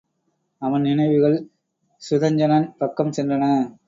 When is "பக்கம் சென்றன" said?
2.77-3.75